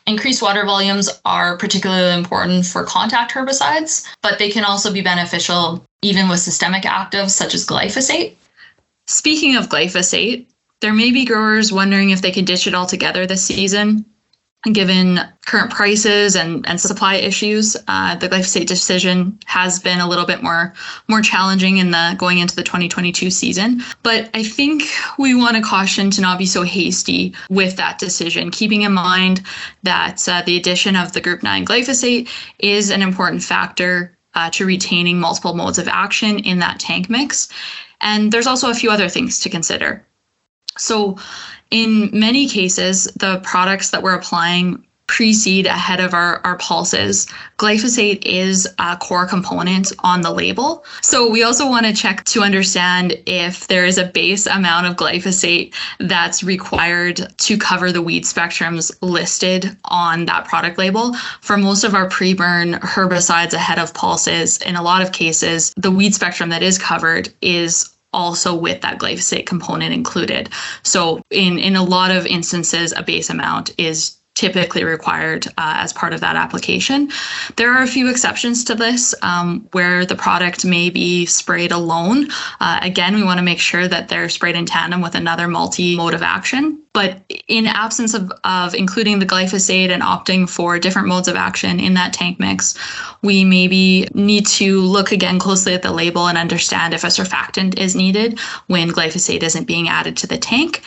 Increased 0.06 0.42
water 0.42 0.64
volumes 0.66 1.08
are 1.24 1.56
particularly 1.56 2.12
important 2.12 2.66
for 2.66 2.84
contact 2.84 3.32
herbicides, 3.32 4.06
but 4.22 4.38
they 4.38 4.50
can 4.50 4.64
also 4.64 4.92
be 4.92 5.00
beneficial 5.00 5.84
even 6.02 6.28
with 6.28 6.40
systemic 6.40 6.82
actives 6.82 7.30
such 7.30 7.54
as 7.54 7.66
glyphosate. 7.66 8.34
Speaking 9.06 9.56
of 9.56 9.70
glyphosate, 9.70 10.46
there 10.82 10.92
may 10.92 11.10
be 11.10 11.24
growers 11.24 11.72
wondering 11.72 12.10
if 12.10 12.20
they 12.20 12.30
could 12.30 12.44
ditch 12.44 12.66
it 12.66 12.74
altogether 12.74 13.26
this 13.26 13.44
season. 13.44 14.04
Given 14.72 15.20
current 15.44 15.70
prices 15.70 16.36
and, 16.36 16.66
and 16.66 16.80
supply 16.80 17.16
issues, 17.16 17.76
uh, 17.88 18.14
the 18.16 18.28
glyphosate 18.28 18.66
decision 18.66 19.38
has 19.44 19.78
been 19.78 20.00
a 20.00 20.08
little 20.08 20.24
bit 20.24 20.42
more 20.42 20.72
more 21.08 21.20
challenging 21.20 21.76
in 21.76 21.90
the 21.90 22.14
going 22.18 22.38
into 22.38 22.56
the 22.56 22.62
2022 22.62 23.30
season. 23.30 23.82
But 24.02 24.30
I 24.34 24.42
think 24.42 24.84
we 25.18 25.34
want 25.34 25.56
to 25.56 25.62
caution 25.62 26.10
to 26.12 26.20
not 26.20 26.38
be 26.38 26.46
so 26.46 26.62
hasty 26.62 27.34
with 27.50 27.76
that 27.76 27.98
decision, 27.98 28.50
keeping 28.50 28.82
in 28.82 28.92
mind 28.92 29.42
that 29.82 30.26
uh, 30.28 30.42
the 30.42 30.56
addition 30.56 30.96
of 30.96 31.12
the 31.12 31.20
Group 31.20 31.42
9 31.42 31.66
glyphosate 31.66 32.30
is 32.58 32.90
an 32.90 33.02
important 33.02 33.42
factor 33.42 34.16
uh, 34.34 34.50
to 34.50 34.66
retaining 34.66 35.20
multiple 35.20 35.54
modes 35.54 35.78
of 35.78 35.88
action 35.88 36.38
in 36.40 36.58
that 36.58 36.80
tank 36.80 37.08
mix. 37.08 37.48
And 38.00 38.32
there's 38.32 38.46
also 38.46 38.70
a 38.70 38.74
few 38.74 38.90
other 38.90 39.08
things 39.08 39.40
to 39.40 39.50
consider. 39.50 40.04
So, 40.76 41.18
in 41.74 42.08
many 42.12 42.48
cases, 42.48 43.06
the 43.16 43.40
products 43.42 43.90
that 43.90 44.00
we're 44.00 44.14
applying 44.14 44.86
pre-seed 45.08 45.66
ahead 45.66 46.00
of 46.00 46.14
our, 46.14 46.40
our 46.44 46.56
pulses. 46.58 47.26
Glyphosate 47.58 48.24
is 48.24 48.66
a 48.78 48.96
core 48.96 49.26
component 49.26 49.92
on 49.98 50.22
the 50.22 50.30
label. 50.30 50.84
So 51.02 51.28
we 51.28 51.42
also 51.42 51.68
want 51.68 51.84
to 51.84 51.92
check 51.92 52.24
to 52.24 52.42
understand 52.42 53.20
if 53.26 53.66
there 53.66 53.84
is 53.84 53.98
a 53.98 54.06
base 54.06 54.46
amount 54.46 54.86
of 54.86 54.96
glyphosate 54.96 55.74
that's 55.98 56.42
required 56.42 57.28
to 57.38 57.58
cover 57.58 57.92
the 57.92 58.02
weed 58.02 58.22
spectrums 58.22 58.96
listed 59.02 59.76
on 59.84 60.26
that 60.26 60.46
product 60.46 60.78
label. 60.78 61.12
For 61.40 61.58
most 61.58 61.84
of 61.84 61.94
our 61.94 62.08
pre-burn 62.08 62.74
herbicides 62.74 63.52
ahead 63.52 63.78
of 63.78 63.92
pulses, 63.94 64.58
in 64.62 64.76
a 64.76 64.82
lot 64.82 65.02
of 65.02 65.12
cases, 65.12 65.72
the 65.76 65.90
weed 65.90 66.14
spectrum 66.14 66.50
that 66.50 66.62
is 66.62 66.78
covered 66.78 67.28
is 67.42 67.93
also 68.14 68.54
with 68.54 68.80
that 68.82 68.98
glyphosate 68.98 69.46
component 69.46 69.92
included. 69.92 70.48
So 70.82 71.22
in 71.30 71.58
in 71.58 71.76
a 71.76 71.82
lot 71.82 72.10
of 72.10 72.26
instances 72.26 72.92
a 72.96 73.02
base 73.02 73.30
amount 73.30 73.74
is 73.78 74.16
typically 74.34 74.84
required 74.84 75.46
uh, 75.46 75.78
as 75.78 75.92
part 75.92 76.12
of 76.12 76.20
that 76.20 76.36
application. 76.36 77.10
There 77.56 77.72
are 77.72 77.82
a 77.82 77.86
few 77.86 78.10
exceptions 78.10 78.64
to 78.64 78.74
this 78.74 79.14
um, 79.22 79.68
where 79.72 80.04
the 80.04 80.16
product 80.16 80.64
may 80.64 80.90
be 80.90 81.24
sprayed 81.26 81.70
alone. 81.70 82.28
Uh, 82.60 82.80
again, 82.82 83.14
we 83.14 83.22
want 83.22 83.38
to 83.38 83.44
make 83.44 83.60
sure 83.60 83.86
that 83.86 84.08
they're 84.08 84.28
sprayed 84.28 84.56
in 84.56 84.66
tandem 84.66 85.00
with 85.00 85.14
another 85.14 85.46
multi 85.46 85.96
mode 85.96 86.14
of 86.14 86.22
action. 86.22 86.83
But 86.94 87.22
in 87.48 87.66
absence 87.66 88.14
of, 88.14 88.32
of 88.44 88.72
including 88.72 89.18
the 89.18 89.26
glyphosate 89.26 89.90
and 89.90 90.00
opting 90.00 90.48
for 90.48 90.78
different 90.78 91.08
modes 91.08 91.26
of 91.26 91.34
action 91.34 91.80
in 91.80 91.94
that 91.94 92.12
tank 92.12 92.38
mix, 92.38 92.78
we 93.20 93.44
maybe 93.44 94.08
need 94.14 94.46
to 94.46 94.80
look 94.80 95.10
again 95.10 95.40
closely 95.40 95.74
at 95.74 95.82
the 95.82 95.90
label 95.90 96.28
and 96.28 96.38
understand 96.38 96.94
if 96.94 97.02
a 97.02 97.08
surfactant 97.08 97.76
is 97.76 97.96
needed 97.96 98.38
when 98.68 98.90
glyphosate 98.90 99.42
isn't 99.42 99.64
being 99.64 99.88
added 99.88 100.16
to 100.18 100.28
the 100.28 100.38
tank. 100.38 100.82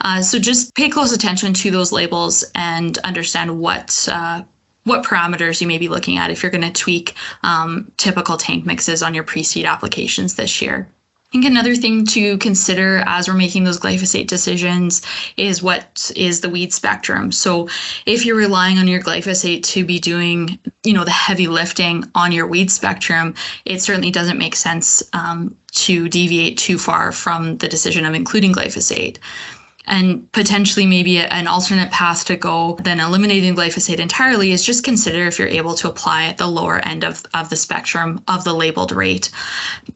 Uh, 0.00 0.22
so 0.22 0.38
just 0.38 0.74
pay 0.74 0.88
close 0.88 1.12
attention 1.12 1.52
to 1.52 1.70
those 1.70 1.92
labels 1.92 2.42
and 2.54 2.98
understand 2.98 3.60
what. 3.60 4.08
Uh, 4.10 4.42
what 4.84 5.04
parameters 5.04 5.60
you 5.60 5.66
may 5.66 5.76
be 5.76 5.88
looking 5.88 6.16
at 6.16 6.30
if 6.30 6.42
you're 6.42 6.50
going 6.50 6.62
to 6.62 6.72
tweak 6.72 7.14
um, 7.42 7.92
typical 7.98 8.38
tank 8.38 8.64
mixes 8.64 9.02
on 9.02 9.12
your 9.12 9.22
pre-seed 9.22 9.66
applications 9.66 10.36
this 10.36 10.62
year. 10.62 10.90
I 11.30 11.32
think 11.32 11.44
another 11.44 11.76
thing 11.76 12.04
to 12.06 12.38
consider 12.38 13.04
as 13.06 13.28
we're 13.28 13.34
making 13.34 13.62
those 13.62 13.78
glyphosate 13.78 14.26
decisions 14.26 15.00
is 15.36 15.62
what 15.62 16.10
is 16.16 16.40
the 16.40 16.48
weed 16.48 16.72
spectrum. 16.72 17.30
So 17.30 17.68
if 18.04 18.26
you're 18.26 18.34
relying 18.34 18.78
on 18.78 18.88
your 18.88 19.00
glyphosate 19.00 19.62
to 19.66 19.84
be 19.84 20.00
doing, 20.00 20.58
you 20.82 20.92
know, 20.92 21.04
the 21.04 21.12
heavy 21.12 21.46
lifting 21.46 22.02
on 22.16 22.32
your 22.32 22.48
weed 22.48 22.68
spectrum, 22.68 23.36
it 23.64 23.80
certainly 23.80 24.10
doesn't 24.10 24.38
make 24.38 24.56
sense 24.56 25.04
um, 25.12 25.56
to 25.70 26.08
deviate 26.08 26.58
too 26.58 26.78
far 26.78 27.12
from 27.12 27.58
the 27.58 27.68
decision 27.68 28.04
of 28.04 28.14
including 28.14 28.52
glyphosate 28.52 29.18
and 29.90 30.30
potentially 30.32 30.86
maybe 30.86 31.18
an 31.18 31.48
alternate 31.48 31.90
path 31.90 32.24
to 32.24 32.36
go 32.36 32.76
than 32.76 33.00
eliminating 33.00 33.56
glyphosate 33.56 33.98
entirely 33.98 34.52
is 34.52 34.64
just 34.64 34.84
consider 34.84 35.26
if 35.26 35.38
you're 35.38 35.48
able 35.48 35.74
to 35.74 35.88
apply 35.88 36.24
at 36.24 36.38
the 36.38 36.46
lower 36.46 36.78
end 36.86 37.04
of, 37.04 37.26
of 37.34 37.50
the 37.50 37.56
spectrum 37.56 38.22
of 38.28 38.44
the 38.44 38.54
labeled 38.54 38.92
rate. 38.92 39.30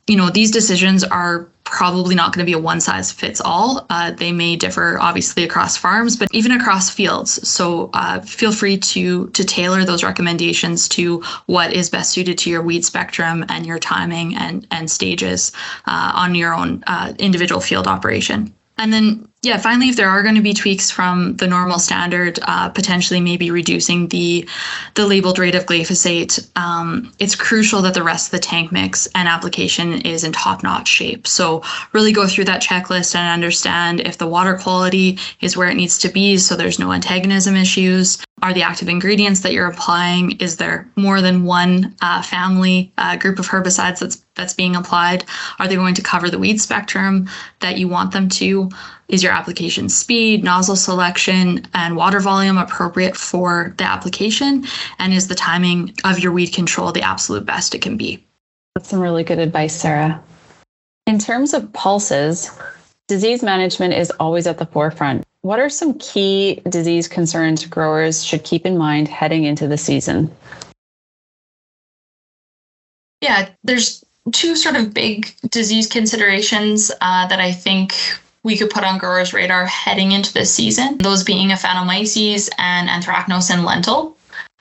You 0.09 0.17
know, 0.17 0.31
these 0.31 0.51
decisions 0.51 1.05
are 1.05 1.49
probably 1.63 2.15
not 2.15 2.35
going 2.35 2.45
to 2.45 2.51
be 2.51 2.53
a 2.53 2.59
one 2.59 2.81
size 2.81 3.13
fits 3.13 3.41
all. 3.41 3.87
Uh, 3.89 4.11
they 4.11 4.33
may 4.33 4.57
differ 4.57 4.99
obviously 5.01 5.45
across 5.45 5.77
farms, 5.77 6.17
but 6.17 6.29
even 6.33 6.51
across 6.53 6.91
fields. 6.91 7.47
So 7.49 7.91
uh, 7.95 8.21
feel 8.21 8.53
free 8.53 8.77
to 8.77 9.29
to 9.29 9.45
tailor 9.45 9.85
those 9.85 10.03
recommendations 10.03 10.89
to 10.91 11.23
what 11.47 11.73
is 11.73 11.89
best 11.89 12.11
suited 12.11 12.37
to 12.39 12.51
your 12.51 12.63
weed 12.63 12.85
spectrum 12.85 13.45
and 13.49 13.65
your 13.65 13.79
timing 13.79 14.37
and 14.37 14.67
and 14.73 14.91
stages 14.91 15.53
uh, 15.87 16.13
on 16.15 16.35
your 16.35 16.53
own 16.53 16.83
uh, 16.87 17.15
individual 17.19 17.61
field 17.61 17.87
operation. 17.87 18.53
And 18.77 18.93
then 18.93 19.29
yeah, 19.43 19.59
finally, 19.59 19.89
if 19.89 19.97
there 19.97 20.09
are 20.09 20.23
going 20.23 20.35
to 20.35 20.41
be 20.41 20.55
tweaks 20.55 20.91
from 20.91 21.37
the 21.37 21.47
normal 21.47 21.79
standard, 21.79 22.39
uh, 22.43 22.71
potentially 22.71 23.21
maybe 23.21 23.51
reducing 23.51 24.09
the 24.09 24.49
the 24.95 25.07
labeled 25.07 25.39
rate 25.39 25.55
of 25.55 25.67
glyphosate, 25.67 26.49
um, 26.57 27.13
it's 27.19 27.37
crucial 27.37 27.83
that 27.83 27.95
the 27.95 28.03
rest 28.03 28.29
of 28.29 28.31
the 28.33 28.39
tank 28.47 28.73
mix 28.73 29.07
and 29.15 29.29
application 29.29 30.01
is 30.03 30.25
in 30.25 30.33
top-notch 30.33 30.89
shape. 30.89 31.27
So 31.27 31.63
really 31.93 32.13
go 32.13 32.27
through 32.27 32.45
that 32.45 32.63
checklist 32.63 33.15
and 33.15 33.29
understand 33.29 34.01
if 34.01 34.19
the 34.19 34.27
water 34.27 34.57
quality 34.57 35.19
is 35.41 35.57
where 35.57 35.69
it 35.69 35.75
needs 35.75 35.99
to 35.99 36.09
be, 36.09 36.39
so 36.39 36.57
there's 36.57 36.79
no 36.79 36.93
antagonism 36.93 37.55
issues. 37.55 38.25
Are 38.43 38.53
the 38.53 38.63
active 38.63 38.89
ingredients 38.89 39.41
that 39.41 39.53
you're 39.53 39.69
applying? 39.69 40.33
Is 40.33 40.57
there 40.57 40.91
more 40.97 41.21
than 41.21 41.45
one 41.45 41.95
uh, 42.03 42.23
family 42.23 42.93
uh, 42.99 43.17
group 43.17 43.39
of 43.39 43.49
herbicides 43.49 44.01
that's 44.01 44.24
that's 44.37 44.55
being 44.55 44.77
applied? 44.77 45.25
Are 45.59 45.69
they 45.69 45.77
going 45.77 45.95
to 45.95 46.03
cover 46.03 46.29
the 46.29 46.39
weed 46.39 46.61
spectrum 46.61 47.29
that 47.61 47.79
you 47.79 47.89
want 47.89 48.13
them 48.13 48.29
to? 48.31 48.71
Is 49.09 49.23
your 49.23 49.33
application 49.33 49.89
speed, 49.89 50.43
nozzle 50.43 50.77
selection, 50.77 51.67
and 51.75 51.97
water 51.97 52.21
volume 52.21 52.59
appropriate 52.59 53.17
for 53.17 53.75
the 53.79 53.85
application? 53.85 54.65
And 54.99 55.13
is 55.13 55.29
the 55.29 55.35
timing 55.35 55.95
of 56.05 56.19
your 56.19 56.33
weed 56.33 56.49
control 56.49 56.93
the 56.93 57.03
absolute 57.03 57.47
best 57.47 57.75
it 57.75 57.83
can 57.83 57.97
be? 57.97 58.25
That's 58.75 58.89
some 58.89 59.01
really 59.01 59.25
good 59.25 59.39
advice, 59.39 59.79
Sarah. 59.79 60.23
In 61.07 61.19
terms 61.19 61.55
of 61.55 61.73
pulses, 61.73 62.51
disease 63.09 63.43
management 63.43 63.95
is 63.95 64.11
always 64.13 64.47
at 64.47 64.59
the 64.59 64.67
forefront. 64.67 65.25
What 65.43 65.61
are 65.61 65.69
some 65.69 65.99
key 65.99 66.63
disease 66.69 67.07
concerns 67.07 67.67
growers 67.67 68.25
should 68.25 68.45
keep 68.45 68.65
in 68.65 68.79
mind 68.79 69.09
heading 69.09 69.45
into 69.45 69.69
the 69.69 69.77
season? 69.77 70.35
Yeah, 73.21 73.51
there's 73.63 74.03
two 74.33 74.57
sort 74.57 74.77
of 74.77 74.95
big 74.95 75.35
disease 75.51 75.87
considerations 75.87 76.91
uh, 77.01 77.27
that 77.27 77.41
I 77.41 77.53
think 77.53 77.95
we 78.43 78.57
could 78.57 78.71
put 78.71 78.85
on 78.85 78.99
growers' 78.99 79.33
radar 79.33 79.67
heading 79.67 80.13
into 80.13 80.33
this 80.33 80.55
season, 80.55 80.99
those 80.99 81.25
being 81.25 81.49
Aphanomyces 81.49 82.51
and 82.59 82.89
Anthracnose 82.89 83.51
and 83.51 83.65
lentil. 83.65 84.17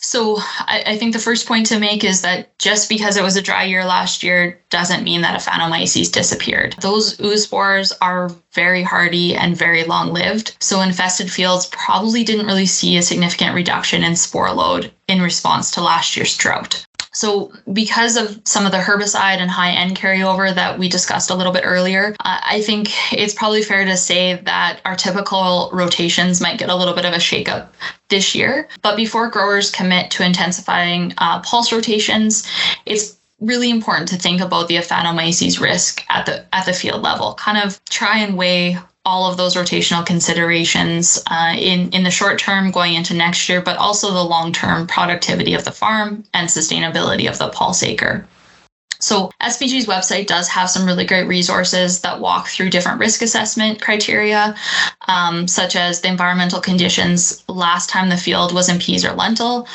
So 0.06 0.38
I, 0.40 0.84
I, 0.86 0.98
think 0.98 1.14
the 1.14 1.20
first 1.20 1.48
point 1.48 1.66
to 1.68 1.80
make 1.80 2.04
is 2.04 2.22
that 2.22 2.58
just 2.60 2.90
because 2.90 3.16
it 3.16 3.24
was 3.24 3.38
a 3.38 3.42
dry 3.42 3.64
year 3.64 3.86
last 3.86 4.22
year 4.22 4.60
doesn't 4.70 5.06
mean 5.06 5.22
that 5.22 5.40
Aphanomyces 5.40 6.12
disappeared. 6.12 6.76
Those 6.82 7.18
oospores 7.18 7.94
are 8.02 8.30
very 8.52 8.84
hardy 8.84 9.34
and 9.34 9.58
very 9.58 9.86
long 9.86 10.12
lived. 10.12 10.58
So 10.60 10.82
infested 10.82 11.32
fields 11.32 11.68
probably 11.68 12.26
didn't 12.26 12.48
really 12.48 12.66
see 12.66 12.98
a 12.98 13.02
significant 13.02 13.56
reduction 13.56 14.04
in 14.04 14.18
spore 14.18 14.52
load 14.52 14.92
in 15.08 15.22
response 15.22 15.72
to 15.72 15.82
last 15.82 16.18
year's 16.18 16.36
drought. 16.36 16.86
So, 17.14 17.54
because 17.72 18.18
of 18.18 18.42
some 18.46 18.66
of 18.66 18.72
the 18.72 18.80
herbicide 18.80 19.38
and 19.38 19.50
high 19.50 19.72
N 19.72 19.96
carryover 19.96 20.54
that 20.54 20.80
we 20.80 20.90
discussed 20.90 21.30
a 21.30 21.36
little 21.36 21.54
bit 21.54 21.64
earlier, 21.64 22.16
uh, 22.20 22.40
I 22.44 22.62
think 22.62 22.90
it's 23.14 23.34
probably 23.34 23.62
fair 23.62 23.86
to 23.86 23.96
say 23.96 24.36
that 24.46 24.82
our 24.86 24.96
typical 24.96 25.70
rotations 25.72 26.42
might 26.42 26.58
get 26.58 26.70
a 26.70 26.76
little 26.76 26.96
bit 26.96 27.06
of 27.06 27.14
a 27.14 27.18
shakeup 27.18 27.68
this 28.10 28.34
year. 28.34 28.68
But 28.82 28.96
before 28.96 29.30
growers 29.30 29.72
commit 29.72 30.12
to 30.12 30.26
intensifying 30.26 31.14
uh, 31.20 31.42
pulse 31.42 31.72
rotations, 31.72 32.48
it's 32.86 33.18
really 33.40 33.70
important 33.70 34.08
to 34.10 34.16
think 34.16 34.42
about 34.42 34.68
the 34.68 34.76
Aphanomyces 34.76 35.60
risk 35.60 36.04
at 36.10 36.26
the 36.26 36.46
at 36.54 36.66
the 36.66 36.74
field 36.74 37.02
level. 37.04 37.36
Kind 37.36 37.58
of 37.58 37.84
try 37.86 38.20
and 38.20 38.38
weigh 38.38 38.78
all 39.06 39.30
of 39.30 39.38
those 39.38 39.56
rotational 39.56 40.06
considerations 40.06 41.22
uh, 41.28 41.54
in 41.58 41.90
in 41.90 42.04
the 42.04 42.12
short 42.12 42.40
term 42.40 42.72
going 42.72 42.94
into 42.94 43.14
next 43.14 43.50
year, 43.50 43.62
but 43.62 43.78
also 43.78 44.12
the 44.12 44.24
long 44.24 44.52
term 44.52 44.88
productivity 44.88 45.54
of 45.54 45.66
the 45.66 45.72
farm 45.72 46.24
and 46.34 46.48
sustainability 46.48 47.30
of 47.30 47.38
the 47.38 47.50
pulse 47.50 47.84
acre. 47.84 48.26
So 49.04 49.32
SPG's 49.42 49.86
website 49.86 50.28
does 50.28 50.48
have 50.48 50.70
some 50.70 50.86
really 50.86 51.06
great 51.06 51.28
resources 51.28 52.00
that 52.02 52.22
walk 52.22 52.48
through 52.48 52.70
different 52.70 53.02
risk 53.02 53.22
assessment 53.22 53.82
criteria, 53.82 54.56
um, 55.10 55.46
such 55.46 55.76
as 55.76 56.00
the 56.00 56.08
environmental 56.08 56.62
conditions 56.62 57.44
last 57.50 57.90
time 57.90 58.08
the 58.08 58.16
field 58.16 58.54
was 58.54 58.70
in 58.70 58.80
peas 58.80 59.04
or 59.04 59.12
lentil, 59.12 59.68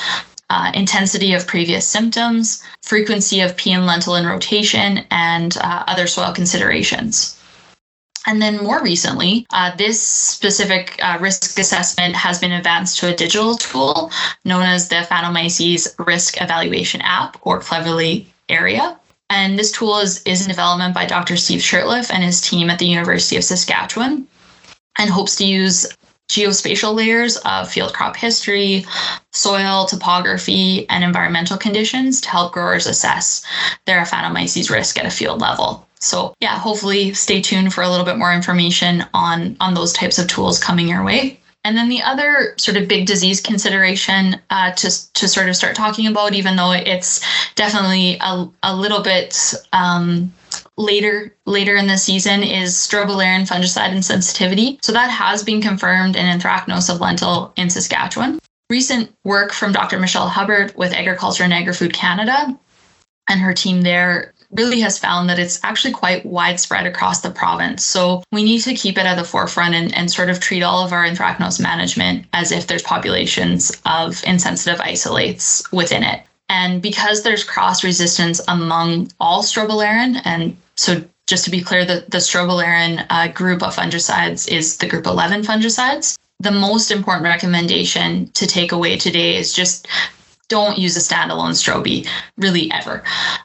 uh, 0.48 0.72
intensity 0.72 1.34
of 1.34 1.46
previous 1.46 1.86
symptoms, 1.86 2.64
frequency 2.80 3.42
of 3.42 3.54
pea 3.58 3.72
and 3.72 3.84
lentil 3.84 4.14
in 4.14 4.24
rotation, 4.24 5.04
and 5.10 5.58
uh, 5.58 5.84
other 5.86 6.06
soil 6.06 6.32
considerations. 6.32 7.37
And 8.28 8.42
then 8.42 8.62
more 8.62 8.82
recently, 8.82 9.46
uh, 9.54 9.74
this 9.76 10.02
specific 10.02 11.00
uh, 11.02 11.16
risk 11.18 11.58
assessment 11.58 12.14
has 12.14 12.38
been 12.38 12.52
advanced 12.52 12.98
to 12.98 13.08
a 13.08 13.16
digital 13.16 13.56
tool 13.56 14.12
known 14.44 14.64
as 14.64 14.90
the 14.90 14.96
Aphanomyces 14.96 15.94
Risk 16.06 16.38
Evaluation 16.38 17.00
App, 17.00 17.38
or 17.40 17.58
cleverly 17.58 18.26
AREA. 18.50 18.98
And 19.30 19.58
this 19.58 19.72
tool 19.72 19.96
is, 20.00 20.22
is 20.24 20.42
in 20.42 20.48
development 20.48 20.94
by 20.94 21.06
Dr. 21.06 21.38
Steve 21.38 21.60
Shirtliffe 21.60 22.12
and 22.12 22.22
his 22.22 22.42
team 22.42 22.68
at 22.68 22.78
the 22.78 22.86
University 22.86 23.38
of 23.38 23.44
Saskatchewan 23.44 24.28
and 24.98 25.08
hopes 25.08 25.36
to 25.36 25.46
use 25.46 25.86
geospatial 26.30 26.94
layers 26.94 27.38
of 27.38 27.70
field 27.70 27.94
crop 27.94 28.14
history, 28.14 28.84
soil, 29.32 29.86
topography, 29.86 30.86
and 30.90 31.02
environmental 31.02 31.56
conditions 31.56 32.20
to 32.20 32.28
help 32.28 32.52
growers 32.52 32.86
assess 32.86 33.42
their 33.86 34.02
Aphanomyces 34.02 34.70
risk 34.70 34.98
at 34.98 35.06
a 35.06 35.10
field 35.10 35.40
level. 35.40 35.87
So 36.00 36.34
yeah, 36.40 36.58
hopefully 36.58 37.14
stay 37.14 37.40
tuned 37.40 37.74
for 37.74 37.82
a 37.82 37.88
little 37.88 38.06
bit 38.06 38.18
more 38.18 38.32
information 38.32 39.04
on 39.14 39.56
on 39.60 39.74
those 39.74 39.92
types 39.92 40.18
of 40.18 40.28
tools 40.28 40.62
coming 40.62 40.88
your 40.88 41.04
way. 41.04 41.40
And 41.64 41.76
then 41.76 41.88
the 41.88 42.02
other 42.02 42.54
sort 42.56 42.76
of 42.76 42.88
big 42.88 43.06
disease 43.06 43.40
consideration 43.40 44.40
uh, 44.48 44.72
to, 44.72 45.12
to 45.14 45.28
sort 45.28 45.48
of 45.48 45.56
start 45.56 45.74
talking 45.74 46.06
about, 46.06 46.32
even 46.32 46.56
though 46.56 46.72
it's 46.72 47.20
definitely 47.56 48.16
a, 48.20 48.48
a 48.62 48.74
little 48.74 49.02
bit 49.02 49.54
um, 49.72 50.32
later 50.76 51.34
later 51.44 51.76
in 51.76 51.86
the 51.86 51.98
season 51.98 52.42
is 52.42 52.74
strobilurin 52.74 53.46
fungicide 53.46 53.92
insensitivity. 53.92 54.82
So 54.82 54.92
that 54.92 55.10
has 55.10 55.42
been 55.42 55.60
confirmed 55.60 56.16
in 56.16 56.24
anthracnose 56.24 56.92
of 56.92 57.00
lentil 57.00 57.52
in 57.56 57.68
Saskatchewan. 57.68 58.38
Recent 58.70 59.12
work 59.24 59.52
from 59.52 59.72
Dr. 59.72 59.98
Michelle 59.98 60.28
Hubbard 60.28 60.74
with 60.76 60.92
Agriculture 60.92 61.42
and 61.42 61.52
Agri-Food 61.52 61.92
Canada 61.92 62.58
and 63.28 63.40
her 63.40 63.52
team 63.52 63.82
there 63.82 64.32
really 64.52 64.80
has 64.80 64.98
found 64.98 65.28
that 65.28 65.38
it's 65.38 65.62
actually 65.62 65.92
quite 65.92 66.24
widespread 66.24 66.86
across 66.86 67.20
the 67.20 67.30
province. 67.30 67.84
So 67.84 68.22
we 68.32 68.42
need 68.42 68.60
to 68.60 68.74
keep 68.74 68.96
it 68.96 69.06
at 69.06 69.16
the 69.16 69.24
forefront 69.24 69.74
and, 69.74 69.94
and 69.94 70.10
sort 70.10 70.30
of 70.30 70.40
treat 70.40 70.62
all 70.62 70.84
of 70.84 70.92
our 70.92 71.04
anthracnose 71.04 71.60
management 71.60 72.26
as 72.32 72.50
if 72.50 72.66
there's 72.66 72.82
populations 72.82 73.70
of 73.84 74.22
insensitive 74.24 74.80
isolates 74.80 75.70
within 75.72 76.02
it. 76.02 76.22
And 76.48 76.80
because 76.80 77.22
there's 77.22 77.44
cross 77.44 77.84
resistance 77.84 78.40
among 78.48 79.10
all 79.20 79.42
strobilurin, 79.42 80.22
and 80.24 80.56
so 80.76 81.04
just 81.26 81.44
to 81.44 81.50
be 81.50 81.60
clear, 81.60 81.84
the, 81.84 82.06
the 82.08 82.18
strobilurin 82.18 83.04
uh, 83.10 83.28
group 83.28 83.62
of 83.62 83.76
fungicides 83.76 84.48
is 84.48 84.78
the 84.78 84.88
group 84.88 85.06
11 85.06 85.42
fungicides. 85.42 86.16
The 86.40 86.50
most 86.50 86.90
important 86.90 87.24
recommendation 87.24 88.30
to 88.32 88.46
take 88.46 88.72
away 88.72 88.96
today 88.96 89.36
is 89.36 89.52
just 89.52 89.88
don't 90.48 90.78
use 90.78 90.96
a 90.96 91.00
standalone 91.00 91.52
strobe 91.52 92.08
really 92.36 92.70
ever. 92.72 93.02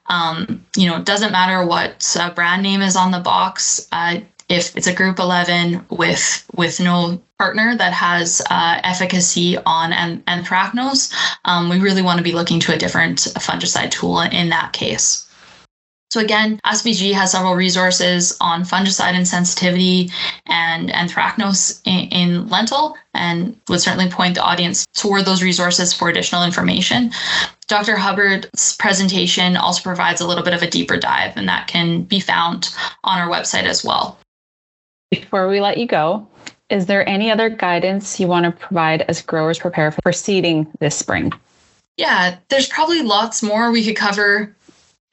Um, 0.07 0.65
you 0.75 0.89
know, 0.89 0.97
it 0.97 1.05
doesn't 1.05 1.31
matter 1.31 1.65
what 1.65 2.15
uh, 2.19 2.33
brand 2.33 2.63
name 2.63 2.81
is 2.81 2.95
on 2.95 3.11
the 3.11 3.19
box. 3.19 3.87
Uh, 3.91 4.21
if 4.49 4.75
it's 4.75 4.87
a 4.87 4.93
group 4.93 5.19
11 5.19 5.85
with 5.89 6.45
with 6.55 6.79
no 6.79 7.21
partner 7.39 7.75
that 7.77 7.93
has 7.93 8.41
uh, 8.49 8.79
efficacy 8.83 9.57
on 9.65 9.93
an- 9.93 10.21
anthracnose, 10.27 11.13
um, 11.45 11.69
we 11.69 11.79
really 11.79 12.01
want 12.01 12.17
to 12.17 12.23
be 12.23 12.33
looking 12.33 12.59
to 12.59 12.73
a 12.73 12.77
different 12.77 13.19
fungicide 13.19 13.91
tool 13.91 14.19
in 14.19 14.49
that 14.49 14.73
case. 14.73 15.27
So 16.13 16.19
again, 16.19 16.59
SPG 16.63 17.11
has 17.13 17.31
several 17.31 17.55
resources 17.55 18.37
on 18.39 18.61
fungicide 18.61 19.15
insensitivity 19.15 20.11
and 20.45 20.89
anthracnose 20.89 21.81
in, 21.85 22.07
in, 22.09 22.49
lentil 22.49 22.95
and 23.15 23.59
would 23.67 23.81
certainly 23.81 24.11
point 24.11 24.35
the 24.35 24.43
audience 24.43 24.85
toward 24.93 25.25
those 25.25 25.41
resources 25.41 25.91
for 25.91 26.09
additional 26.09 26.43
information. 26.43 27.09
Dr. 27.65 27.95
Hubbard's 27.95 28.75
presentation 28.77 29.57
also 29.57 29.81
provides 29.81 30.21
a 30.21 30.27
little 30.27 30.43
bit 30.43 30.53
of 30.53 30.61
a 30.61 30.69
deeper 30.69 30.97
dive 30.97 31.35
and 31.35 31.49
that 31.49 31.65
can 31.65 32.03
be 32.03 32.19
found 32.19 32.69
on 33.03 33.17
our 33.17 33.27
website 33.27 33.63
as 33.63 33.83
well. 33.83 34.19
Before 35.09 35.47
we 35.47 35.61
let 35.61 35.79
you 35.79 35.87
go, 35.87 36.27
is 36.69 36.85
there 36.85 37.09
any 37.09 37.31
other 37.31 37.49
guidance 37.49 38.19
you 38.19 38.27
want 38.27 38.45
to 38.45 38.51
provide 38.51 39.01
as 39.07 39.23
growers 39.23 39.57
prepare 39.57 39.91
for 39.91 40.13
seeding 40.13 40.71
this 40.79 40.95
spring? 40.95 41.33
Yeah, 41.97 42.37
there's 42.49 42.67
probably 42.67 43.01
lots 43.01 43.41
more 43.41 43.71
we 43.71 43.83
could 43.83 43.95
cover 43.95 44.55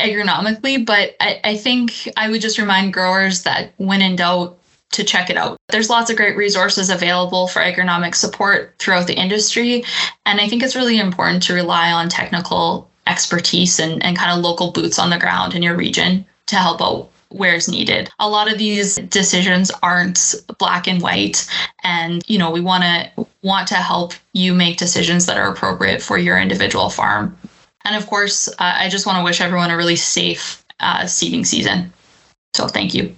agronomically, 0.01 0.85
but 0.85 1.17
I, 1.21 1.41
I 1.45 1.57
think 1.57 2.09
I 2.17 2.31
would 2.31 2.41
just 2.41 2.59
remind 2.59 2.93
growers 2.93 3.43
that 3.45 3.73
when 3.77 4.03
in 4.03 4.17
doubt, 4.17 4.57
to 4.93 5.05
check 5.05 5.31
it 5.31 5.37
out. 5.37 5.57
There's 5.69 5.89
lots 5.89 6.11
of 6.11 6.17
great 6.17 6.37
resources 6.37 6.91
available 6.91 7.47
for 7.47 7.61
agronomic 7.61 8.15
support 8.15 8.75
throughout 8.79 9.07
the 9.07 9.15
industry. 9.15 9.85
And 10.27 10.41
I 10.41 10.49
think 10.49 10.63
it's 10.63 10.75
really 10.75 10.99
important 10.99 11.45
to 11.45 11.55
rely 11.55 11.93
on 11.93 12.09
technical 12.09 12.91
expertise 13.07 13.79
and, 13.79 14.03
and 14.05 14.19
kind 14.19 14.37
of 14.37 14.45
local 14.45 14.73
boots 14.73 14.99
on 14.99 15.11
the 15.11 15.19
ground 15.19 15.55
in 15.55 15.63
your 15.63 15.77
region 15.77 16.27
to 16.47 16.57
help 16.57 16.83
out 16.83 17.09
where 17.29 17.55
is 17.55 17.69
needed. 17.69 18.11
A 18.19 18.29
lot 18.29 18.51
of 18.51 18.59
these 18.59 18.97
decisions 18.97 19.71
aren't 19.83 20.35
black 20.59 20.89
and 20.89 21.01
white 21.01 21.49
and 21.85 22.23
you 22.27 22.39
know 22.39 22.51
we 22.51 22.61
want 22.61 22.83
to 22.83 23.27
want 23.43 23.69
to 23.69 23.77
help 23.77 24.15
you 24.33 24.53
make 24.53 24.77
decisions 24.77 25.27
that 25.27 25.39
are 25.39 25.49
appropriate 25.49 26.03
for 26.03 26.19
your 26.19 26.39
individual 26.39 26.91
farm. 26.91 27.37
And 27.85 27.97
of 27.97 28.07
course, 28.07 28.49
uh, 28.49 28.55
I 28.59 28.89
just 28.89 29.07
want 29.07 29.19
to 29.19 29.25
wish 29.25 29.41
everyone 29.41 29.71
a 29.71 29.77
really 29.77 29.97
safe 29.97 30.65
uh, 30.81 31.07
seeding 31.07 31.45
season. 31.45 31.93
So 32.55 32.67
thank 32.67 32.95
you. 32.95 33.17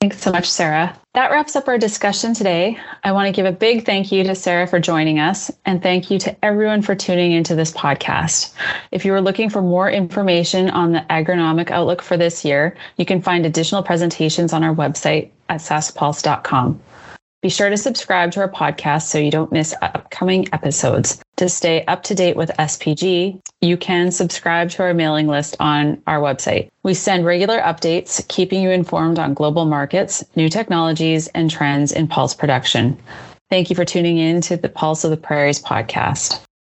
Thanks 0.00 0.20
so 0.20 0.32
much, 0.32 0.50
Sarah. 0.50 0.98
That 1.14 1.30
wraps 1.30 1.54
up 1.54 1.68
our 1.68 1.78
discussion 1.78 2.34
today. 2.34 2.76
I 3.04 3.12
want 3.12 3.28
to 3.28 3.32
give 3.32 3.46
a 3.46 3.52
big 3.52 3.86
thank 3.86 4.10
you 4.10 4.24
to 4.24 4.34
Sarah 4.34 4.66
for 4.66 4.80
joining 4.80 5.20
us, 5.20 5.48
and 5.64 5.80
thank 5.80 6.10
you 6.10 6.18
to 6.18 6.44
everyone 6.44 6.82
for 6.82 6.96
tuning 6.96 7.30
into 7.30 7.54
this 7.54 7.70
podcast. 7.70 8.52
If 8.90 9.04
you 9.04 9.14
are 9.14 9.20
looking 9.20 9.48
for 9.48 9.62
more 9.62 9.88
information 9.88 10.70
on 10.70 10.90
the 10.90 11.06
agronomic 11.08 11.70
outlook 11.70 12.02
for 12.02 12.16
this 12.16 12.44
year, 12.44 12.76
you 12.96 13.04
can 13.04 13.22
find 13.22 13.46
additional 13.46 13.84
presentations 13.84 14.52
on 14.52 14.64
our 14.64 14.74
website 14.74 15.30
at 15.48 15.60
saskpulse.com. 15.60 16.80
Be 17.42 17.48
sure 17.48 17.68
to 17.68 17.76
subscribe 17.76 18.30
to 18.32 18.40
our 18.40 18.48
podcast 18.48 19.08
so 19.08 19.18
you 19.18 19.32
don't 19.32 19.50
miss 19.50 19.74
upcoming 19.82 20.46
episodes. 20.52 21.20
To 21.38 21.48
stay 21.48 21.84
up 21.86 22.04
to 22.04 22.14
date 22.14 22.36
with 22.36 22.52
SPG, 22.56 23.40
you 23.60 23.76
can 23.76 24.12
subscribe 24.12 24.70
to 24.70 24.84
our 24.84 24.94
mailing 24.94 25.26
list 25.26 25.56
on 25.58 26.00
our 26.06 26.20
website. 26.20 26.70
We 26.84 26.94
send 26.94 27.26
regular 27.26 27.58
updates, 27.58 28.26
keeping 28.28 28.62
you 28.62 28.70
informed 28.70 29.18
on 29.18 29.34
global 29.34 29.64
markets, 29.64 30.22
new 30.36 30.48
technologies, 30.48 31.26
and 31.28 31.50
trends 31.50 31.90
in 31.90 32.06
pulse 32.06 32.32
production. 32.32 32.96
Thank 33.50 33.70
you 33.70 33.74
for 33.74 33.84
tuning 33.84 34.18
in 34.18 34.40
to 34.42 34.56
the 34.56 34.68
Pulse 34.68 35.02
of 35.02 35.10
the 35.10 35.16
Prairies 35.16 35.60
podcast. 35.60 36.40